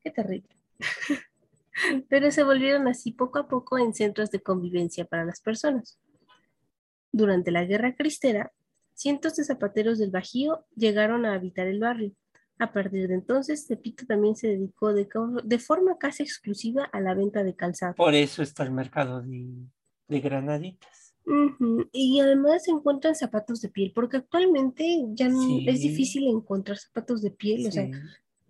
[0.02, 0.48] Qué terrible.
[2.08, 5.98] Pero se volvieron así poco a poco en centros de convivencia para las personas.
[7.12, 8.52] Durante la Guerra Cristera,
[8.94, 12.12] cientos de zapateros del Bajío llegaron a habitar el barrio.
[12.60, 15.08] A partir de entonces, Tepito también se dedicó de,
[15.44, 17.94] de forma casi exclusiva a la venta de calzado.
[17.94, 19.46] Por eso está el mercado de,
[20.08, 21.14] de granaditas.
[21.92, 25.88] Y además se encuentran zapatos de piel, porque actualmente ya n- es Sí.
[25.90, 27.92] difícil encontrar zapatos de piel, o sea, Sí.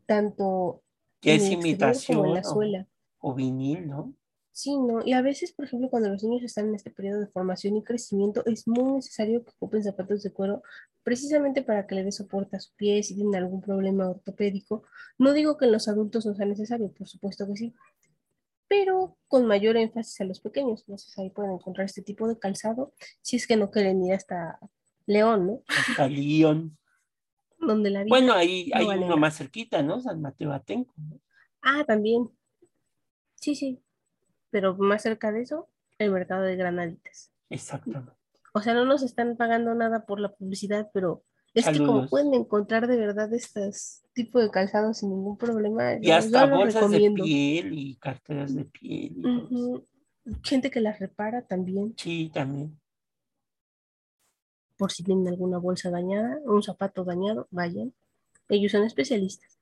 [0.07, 0.83] tanto
[1.21, 2.87] Que es imitación como en la o, suela.
[3.19, 4.15] o vinil, ¿no?
[4.59, 5.07] Sí, ¿no?
[5.07, 7.85] Y a veces, por ejemplo, cuando los niños están en este periodo de formación y
[7.85, 10.65] crecimiento, es muy necesario que ocupen zapatos de cuero
[11.05, 14.83] precisamente para que le dé soporte a su pie si tienen algún problema ortopédico.
[15.17, 17.75] No digo que en los adultos no sea necesario, por supuesto que sí,
[18.67, 20.81] pero con mayor énfasis a los pequeños.
[20.81, 22.93] Entonces ahí pueden encontrar este tipo de calzado
[23.23, 24.59] si es que no quieren ir hasta
[25.07, 25.63] León, ¿no?
[25.69, 26.77] Hasta Lyon.
[27.61, 28.05] Donde la.
[28.09, 29.21] Bueno, ahí no hay vale uno nada.
[29.21, 30.01] más cerquita, ¿no?
[30.01, 30.95] San Mateo Atenco.
[30.97, 31.21] ¿no?
[31.63, 32.29] Ah, también.
[33.37, 33.81] Sí, sí.
[34.51, 37.31] Pero más cerca de eso, el mercado de granaditas.
[37.51, 38.13] Exactamente.
[38.55, 41.23] O sea, no nos están pagando nada por la publicidad, pero
[41.55, 46.11] es que como pueden encontrar de verdad estos tipos de calzados sin ningún problema, Y
[46.11, 49.13] hasta bolsas de piel y carteras de piel.
[49.51, 49.85] y.
[50.43, 52.79] Gente que las repara también, Sí, también.
[54.77, 57.95] por si tienen alguna bolsa dañada, un zapato dañado, vayan.
[58.51, 59.58] Ellos son especialistas.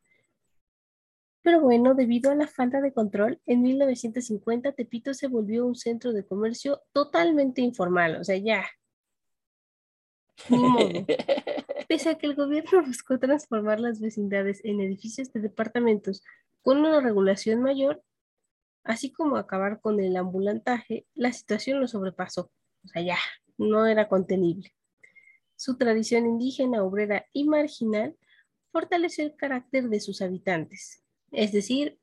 [1.47, 6.13] Pero bueno, debido a la falta de control, en 1950 Tepito se volvió un centro
[6.13, 8.67] de comercio totalmente informal, o sea, ya,
[10.49, 10.89] ni modo.
[11.89, 16.25] Pese a que el gobierno buscó transformar las vecindades en edificios de departamentos
[16.63, 18.03] con una regulación mayor,
[18.83, 22.51] así como acabar con el ambulantaje, la situación lo sobrepasó.
[22.85, 23.19] O sea, ya,
[23.57, 24.75] no era contenible.
[25.55, 28.17] Su tradición indígena, obrera y marginal
[28.73, 31.06] fortaleció el carácter de sus habitantes.
[31.37, 31.99] Es decir,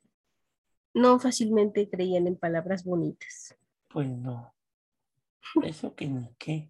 [0.93, 3.55] no fácilmente creían en palabras bonitas.
[3.89, 4.53] Pues no.
[5.63, 6.69] Eso que ni qué.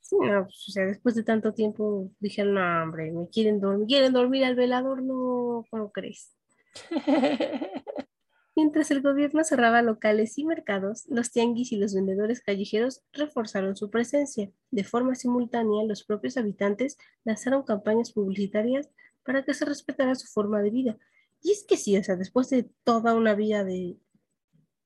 [0.00, 3.88] Sí, no, pues, o sea, después de tanto tiempo dijeron, no, hombre, me quieren dormir,
[3.88, 6.36] quieren dormir al velador, no, ¿cómo crees?
[8.54, 13.90] Mientras el gobierno cerraba locales y mercados, los tianguis y los vendedores callejeros reforzaron su
[13.90, 14.52] presencia.
[14.70, 18.88] De forma simultánea, los propios habitantes lanzaron campañas publicitarias
[19.24, 20.98] para que se respetara su forma de vida.
[21.42, 23.96] Y es que sí, o sea, después de toda una vida de,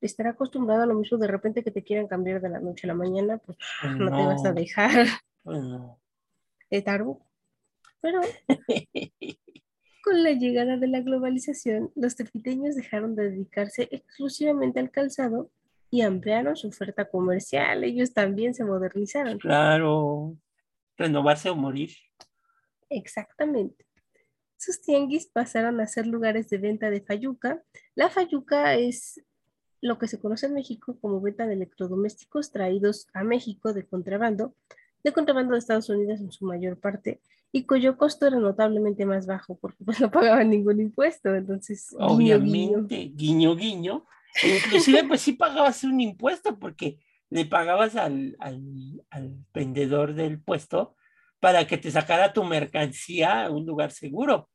[0.00, 2.86] de estar acostumbrado a lo mismo, de repente que te quieran cambiar de la noche
[2.86, 5.06] a la mañana, pues Pues no, te vas a dejar
[5.44, 6.00] no.
[6.70, 7.22] de.
[8.00, 8.20] Pero
[10.04, 15.50] con la llegada de la globalización, los tepiteños dejaron de dedicarse exclusivamente al calzado
[15.90, 17.84] y ampliaron su oferta comercial.
[17.84, 19.38] Ellos también se modernizaron.
[19.38, 20.36] Claro.
[20.96, 21.90] Renovarse o morir.
[22.88, 23.85] Exactamente.
[24.66, 27.62] Sus tianguis pasaron a ser lugares de venta de fayuca.
[27.94, 29.22] La fayuca es
[29.80, 34.56] lo que se conoce en México como venta de electrodomésticos traídos a México de contrabando,
[35.04, 37.20] de contrabando de Estados Unidos en su mayor parte,
[37.52, 41.32] y cuyo costo era notablemente más bajo porque pues no pagaban ningún impuesto.
[41.32, 41.94] Entonces.
[42.00, 44.04] Obviamente, guiño, guiño.
[44.42, 46.98] Inclusive, pues sí pagabas un impuesto porque
[47.30, 48.60] le pagabas al, al,
[49.10, 50.96] al vendedor del puesto
[51.38, 54.48] para que te sacara tu mercancía a un lugar seguro.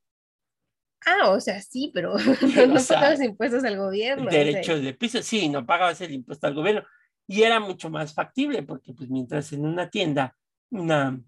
[1.05, 2.13] Ah, o sea, sí, pero
[2.67, 4.27] no sea, pagabas impuestos al gobierno.
[4.27, 6.83] o sea, Derechos de piso, sí, no pagabas el impuesto al gobierno.
[7.27, 10.35] Y era mucho más factible porque pues mientras en una tienda
[10.69, 11.21] una,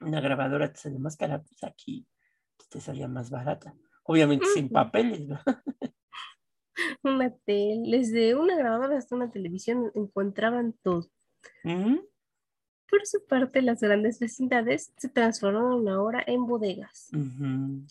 [0.00, 2.06] una grabadora te salía más cara, pues aquí
[2.56, 3.74] pues, te salía más barata.
[4.04, 5.38] Obviamente sin papeles, ¿no?
[7.02, 11.08] una tele, desde una grabadora hasta una televisión encontraban todo.
[11.62, 17.10] Por su parte, las grandes vecindades se transformaron ahora en bodegas.
[17.12, 17.86] Ujú.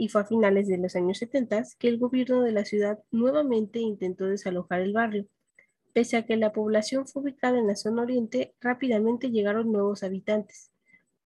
[0.00, 3.80] Y fue a finales de los años 70 que el gobierno de la ciudad nuevamente
[3.80, 5.26] intentó desalojar el barrio.
[5.92, 10.72] Pese a que la población fue ubicada en la zona oriente, rápidamente llegaron nuevos habitantes.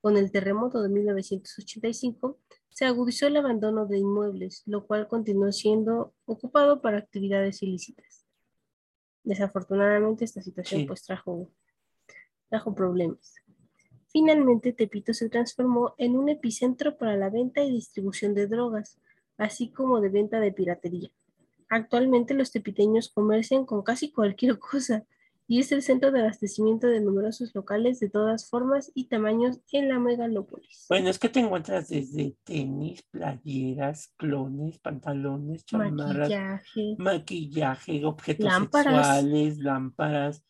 [0.00, 2.38] Con el terremoto de 1985
[2.70, 8.24] se agudizó el abandono de inmuebles, lo cual continuó siendo ocupado para actividades ilícitas.
[9.22, 11.50] Desafortunadamente esta situación pues trajo,
[12.48, 13.34] trajo problemas.
[14.12, 18.98] Finalmente, Tepito se transformó en un epicentro para la venta y distribución de drogas,
[19.38, 21.10] así como de venta de piratería.
[21.70, 25.06] Actualmente los tepiteños comercian con casi cualquier cosa
[25.48, 29.88] y es el centro de abastecimiento de numerosos locales de todas formas y tamaños en
[29.88, 30.84] la megalópolis.
[30.90, 39.06] Bueno, es que te encuentras desde tenis, playeras, clones, pantalones, chamarras, Maquillaje, maquillaje, objetos Lámparas.
[39.06, 40.44] sexuales, lámparas,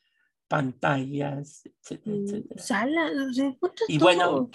[0.57, 2.63] pantallas, etcétera, mm, etcétera.
[2.63, 3.57] salas, o sea,
[3.89, 4.51] Y todo bueno,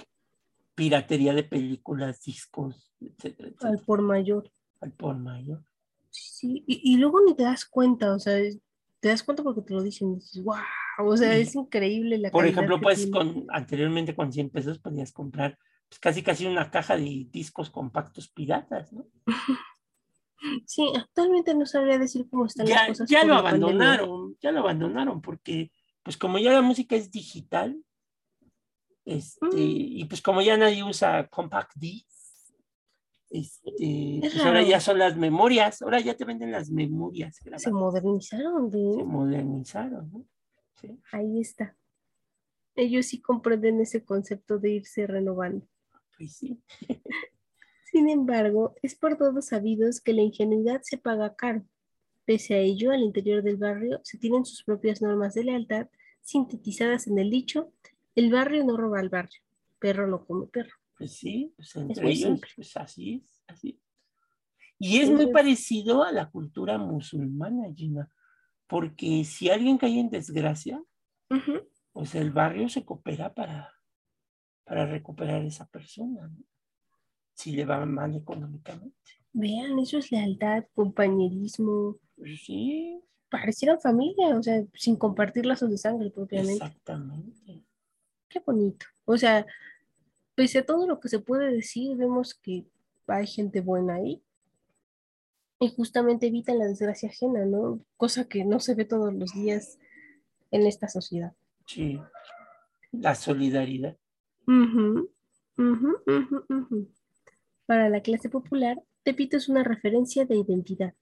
[0.75, 4.51] piratería de películas, discos, etcétera, al por mayor.
[4.79, 5.63] al por mayor.
[6.11, 8.59] Sí, y, y luego ni te das cuenta, o sea, es-
[8.99, 10.57] te das cuenta porque te lo dicen, y dices, wow,
[10.99, 13.11] o sea, Y, es increíble la Por ejemplo, pues tiene.
[13.11, 15.57] con anteriormente con 100 pesos podías comprar
[15.89, 19.05] pues, casi casi una caja de discos compactos piratas, ¿no?
[20.67, 23.39] Sí, actualmente no sabría decir cómo están las Ya, cosas ya lo pandemia.
[23.39, 25.71] abandonaron, ya lo abandonaron porque
[26.07, 27.83] pues como ya la música es digital,
[29.03, 29.51] este, Mm.
[29.99, 32.53] y pues como ya nadie usa compact discs,
[33.29, 37.71] este, Es pues ahora ya son las memorias, ahora ya te venden las memorias Se
[37.71, 40.25] modernizaron, se modernizaron, ¿no?
[40.79, 41.75] Sí, Ahí está.
[42.73, 45.67] Ellos sí comprenden ese concepto de irse renovando.
[46.17, 46.63] pues sí.
[47.91, 51.65] Sin embargo, es por todos sabidos que la ingenuidad se paga caro.
[52.27, 55.87] Pese a ello, al interior del barrio se tienen sus propias normas de lealtad
[56.21, 57.71] sintetizadas en el dicho,
[58.15, 59.39] el barrio no roba al barrio,
[59.79, 60.75] perro no come perro.
[60.97, 62.49] Pues sí, pues entre muy ellos, simple.
[62.57, 63.79] pues así es, así.
[64.77, 68.11] Y es muy es- parecido a la cultura musulmana, Gina,
[68.67, 70.83] porque si alguien cae en desgracia,
[71.93, 73.71] pues el barrio se coopera para,
[74.65, 76.43] para recuperar a esa persona, ¿no?
[77.35, 78.97] Si le va mal económicamente.
[79.31, 81.95] Vean, eso es lealtad, compañerismo,
[82.37, 86.53] sí, parecieran familia, o sea, sin compartir lazos de sangre propiamente.
[86.53, 87.63] exactamente.
[88.29, 88.85] Qué bonito.
[89.05, 89.45] O sea,
[90.35, 92.65] pese a todo lo que se puede decir, vemos que
[93.07, 94.21] hay gente buena ahí
[95.59, 97.79] y justamente evitan la desgracia ajena, ¿no?
[97.95, 99.79] Cosa que no se ve todos los días
[100.51, 101.33] en esta sociedad.
[101.65, 101.99] Sí.
[102.91, 103.97] La solidaridad.
[104.45, 105.09] Ujú,
[105.57, 106.89] ujú, ujú, ujú.
[107.65, 110.93] Para la clase popular, Tepito es una referencia de identidad.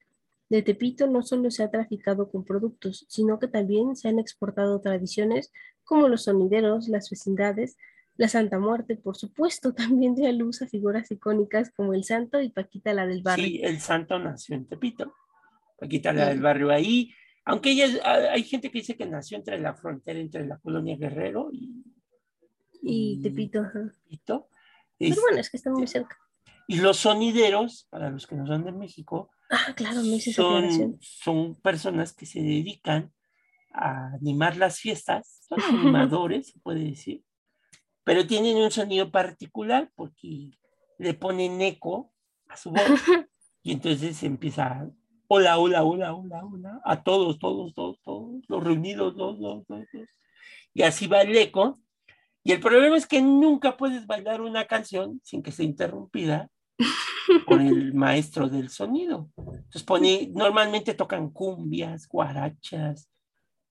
[0.56, 4.80] De Tepito no solo se ha traficado con productos, sino que también se han exportado
[4.80, 5.52] tradiciones
[5.84, 7.76] como los sonideros, las vecindades,
[8.16, 12.40] la Santa Muerte, por supuesto, también dio a luz a figuras icónicas como el Santo
[12.40, 13.46] y Paquita la del barrio.
[13.46, 15.14] Sí, el santo nació en Tepito.
[15.78, 16.30] Paquita la Sí.
[16.30, 17.12] del barrio ahí.
[17.44, 20.96] Aunque ella, ah, hay gente que dice que nació entre la frontera entre la colonia
[20.96, 21.84] Guerrero y,
[22.82, 23.92] Y Tepito, ajá.
[24.06, 24.48] Tepito.
[24.98, 26.18] Pero bueno, es que está muy cerca.
[26.68, 30.98] y los sonideros, para los que no son de México, Ah, claro, me hice son,
[31.00, 33.12] son personas que se dedican
[33.74, 37.24] a animar las fiestas, son animadores, se puede decir,
[38.04, 40.52] pero tienen un sonido particular porque
[40.98, 42.14] le ponen eco
[42.48, 42.80] a su voz
[43.64, 44.90] y entonces empieza,
[45.28, 49.86] hola, hola, hola, hola, hola, a todos, todos, todos, todos, los reunidos, los, los, los,
[49.92, 50.10] los.
[50.74, 51.80] y así va el eco.
[52.44, 56.50] Y el problema es que nunca puedes bailar una canción sin que sea interrumpida
[57.46, 59.30] por el maestro del sonido.
[59.38, 63.10] Entonces pone, normalmente tocan cumbias, guarachas,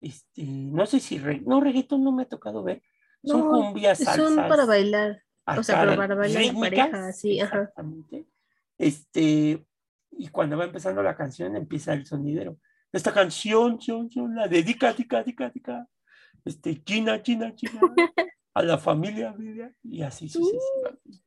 [0.01, 2.83] este, no sé si, re- no, reggaetón no me ha tocado ver,
[3.25, 4.17] son No, cumbias, salsas.
[4.29, 5.23] Son para bailar.
[5.47, 7.59] o sea, pero para bailar en rítmicas, pareja, sí, ajá.
[7.59, 8.27] Exactamente.
[8.79, 9.67] Este,
[10.13, 12.59] y cuando va empezando la canción, empieza el sonidero.
[12.93, 15.87] Esta canción, son, son, la dedica, dica, dica, dica,
[16.45, 17.81] este, China, China, China,
[18.55, 21.23] a la familia, familia, y así sucesivamente.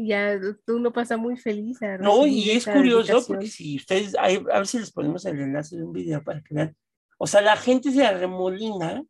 [0.00, 0.38] Ya
[0.68, 1.82] uno pasa muy feliz.
[1.82, 5.40] a No, y es curioso porque si ustedes, ahí, a ver si les ponemos el
[5.40, 6.76] enlace de un video para que vean.
[7.18, 9.02] O sea, la gente se arremolina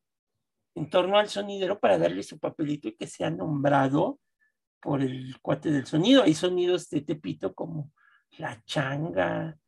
[0.75, 4.19] en torno al sonidero para darle su papelito y que sea nombrado
[4.81, 6.23] por el cuate del sonido.
[6.23, 7.93] Hay sonidos de Tepito como
[8.39, 9.59] la changa,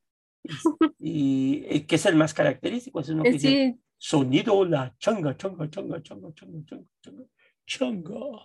[0.98, 3.00] y, eh, que es el más característico.
[3.00, 7.24] Es uno que Eh, dice, Sí, sonido la changa, changa, changa, changa, changa, changa, changa,
[7.66, 8.44] changa.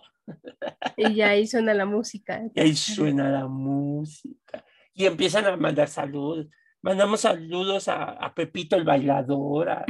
[0.96, 2.42] Y ahí suena la música.
[2.54, 4.64] Y ahí suena la música.
[4.94, 6.48] Y empiezan a mandar saludos.
[6.82, 9.84] Mandamos saludos a, a Pepito el bailador, a,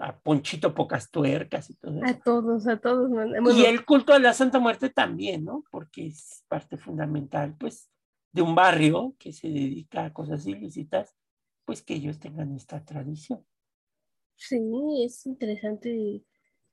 [0.00, 2.06] a Ponchito Pocas Tuercas y todo eso.
[2.06, 3.10] A todos, a todos.
[3.56, 5.64] y el culto a la Santa Muerte también, ¿no?
[5.70, 7.90] Porque es parte fundamental, pues,
[8.32, 11.14] de un barrio que se dedica a cosas ilícitas,
[11.64, 13.44] pues que ellos tengan esta tradición.
[14.36, 14.60] sí,
[15.04, 16.22] es interesante.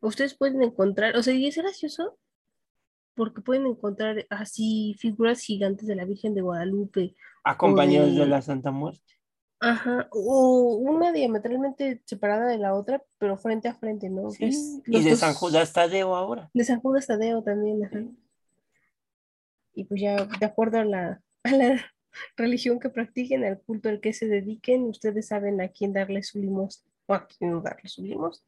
[0.04, 2.18] Ustedes pueden encontrar, o sea, y es gracioso
[3.16, 7.16] porque pueden encontrar así figuras gigantes de la Virgen de Guadalupe.
[7.44, 9.02] Acompañados de- de la Santa Muerte.
[9.60, 14.30] Ajá, o una diametralmente separada de la otra, pero frente a frente, ¿no?
[14.32, 16.50] Sí, y los de dos- San Judas Tadeo ahora.
[16.54, 18.04] De San Judas Tadeo también, ajá.
[19.74, 21.82] Y pues ya, de acuerdo a la, a la
[22.36, 26.40] religión que practiquen, al culto al que se dediquen, ustedes saben a quién darle su
[26.40, 28.46] limosna o a quién no darle su limosna.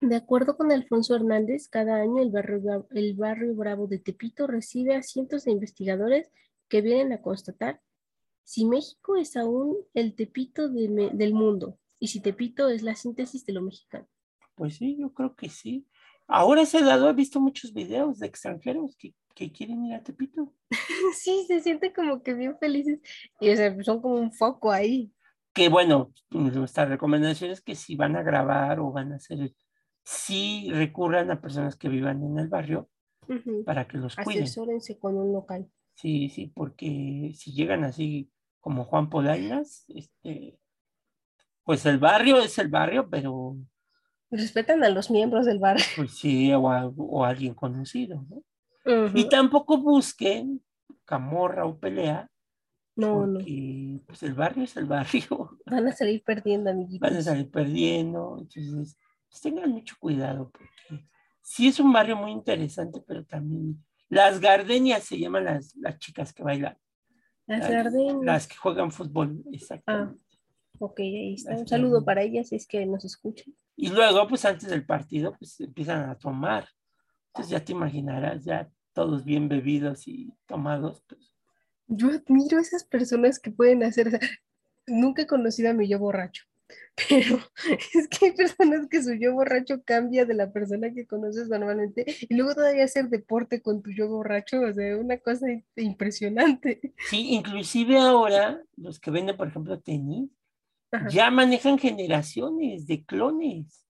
[0.00, 4.94] De acuerdo con Alfonso Hernández, cada año el barrio, el barrio Bravo de Tepito recibe
[4.94, 6.30] a cientos de investigadores
[6.68, 7.80] que vienen a constatar
[8.42, 13.44] si México es aún el Tepito de del mundo y si Tepito es la síntesis
[13.44, 14.08] de lo mexicano.
[14.54, 15.86] Pues sí, yo creo que sí.
[16.26, 20.02] Ahora se ha dado, he visto muchos videos de extranjeros que, que quieren ir a
[20.02, 20.54] Tepito.
[21.14, 23.00] Sí, se sienten como que bien felices
[23.40, 25.12] y o sea, son como un foco ahí.
[25.52, 29.52] Que bueno, nuestra recomendación es que si van a grabar o van a hacer,
[30.10, 32.88] sí recurran a personas que vivan en el barrio
[33.64, 34.42] para que los cuiden.
[34.42, 35.70] Asesórense con un local.
[35.94, 38.30] Sí, sí, porque si llegan así
[38.60, 40.58] como Juan Polainas, este,
[41.64, 43.56] pues el barrio es el barrio, pero
[44.32, 45.76] Respetan a los miembros del bar.
[45.96, 48.42] pues sí, o, a- o alguien conocido, ¿no?
[49.14, 50.62] Y tampoco busquen
[51.04, 52.28] camorra o pelea,
[52.96, 53.38] No, no.
[53.40, 57.08] porque pues el barrio es el barrio, Van a salir perdiendo, amiguitos.
[57.08, 58.96] van a salir perdiendo, entonces
[59.30, 61.06] pues tengan mucho cuidado, porque
[61.42, 66.32] sí es un barrio muy interesante, pero también las gardenias se llaman las, las chicas
[66.32, 66.76] que bailan,
[67.46, 68.16] Las las, gardenias.
[68.22, 70.20] las que juegan fútbol, exactamente.
[70.78, 71.52] Ok, ahí está.
[71.52, 72.04] Las Un saludo gardenias.
[72.06, 73.54] para ellas si es que nos escuchan.
[73.76, 76.68] Y luego, pues antes del partido, pues empiezan a tomar.
[77.28, 81.32] Entonces ya te imaginarás, ya todos bien bebidos y tomados, pues
[81.86, 84.18] Yo admiro a esas personas que pueden hacer.
[84.86, 86.44] nunca he conocido a mi yo borracho,
[87.08, 87.38] pero
[87.94, 92.04] es que hay personas que su yo borracho cambia de la persona que conoces normalmente
[92.28, 95.46] y luego todavía hacer deporte con tu yo borracho, o sea, una cosa
[95.76, 96.94] impresionante.
[97.08, 100.30] Sí, inclusive ahora los que venden, por ejemplo, tenis,
[100.92, 101.08] Ajá.
[101.08, 103.86] ya manejan generaciones de clones.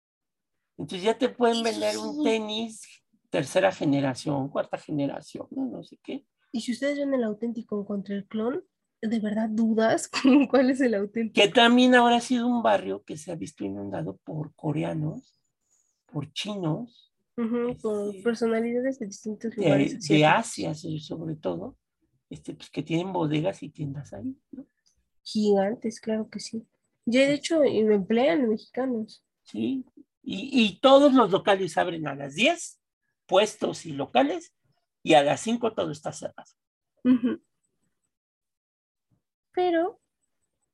[0.79, 2.83] Entonces ya te pueden vender un tenis
[3.31, 6.25] tercera generación, cuarta generación, no, No sé qué.
[6.53, 8.65] Y si ustedes ven el auténtico contra el clon,
[9.03, 11.45] ¿de verdad dudas con cuál es el auténtico?
[11.47, 15.39] Que también ahora ha sido un barrio que se ha visto inundado por coreanos,
[16.07, 17.13] por chinos,
[17.83, 18.23] con Sí.
[18.23, 20.01] personalidades de distintos lugares.
[20.09, 20.25] de, de.
[20.25, 21.77] Asia so- sobre todo,
[22.31, 24.35] este, pues, que tienen bodegas y tiendas ahí.
[24.53, 24.67] ¿no?
[25.23, 26.67] Gigantes, claro que sí.
[27.05, 29.23] Ya de hecho em- emplean mexicanos.
[29.43, 29.85] Sí,
[30.23, 32.81] y, y todos los locales abren a las 10,
[33.27, 34.53] puestos y locales,
[35.03, 36.51] y a las 5 todo está cerrado.
[37.05, 37.41] Ujú.
[39.57, 39.99] Pero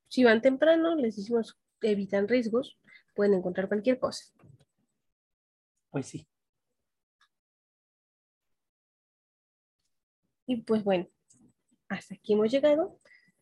[0.09, 2.79] si van temprano, les decimos evitan riesgos,
[3.15, 4.25] pueden encontrar cualquier cosa.
[5.91, 6.27] Pues sí.
[10.47, 11.09] Y pues bueno,
[11.89, 12.99] hasta aquí hemos llegado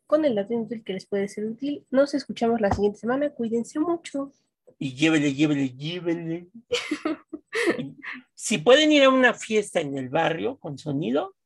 [0.06, 1.86] con el dato inútil que les puede ser útil.
[1.90, 3.30] Nos escuchamos la siguiente semana.
[3.30, 4.32] Cuídense mucho.
[4.78, 6.48] Y llévele, llévele, llévele.
[8.34, 11.36] Si pueden ir a una fiesta en el barrio con sonido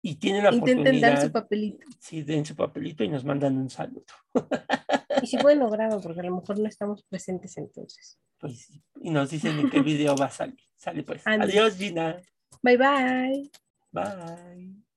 [0.00, 1.86] y tienen la Intenten oportunidad, dar su papelito.
[1.98, 4.04] sí, den su papelito y nos mandan un saludo.
[5.22, 8.18] Y si pueden lograrlo, porque a lo mejor no estamos presentes entonces.
[8.38, 10.60] Pues sí, y nos dicen en qué video va a salir.
[10.76, 11.26] Sale pues.
[11.26, 12.20] Adiós, Gina.
[12.62, 13.50] Bye bye.
[13.90, 14.87] Bye.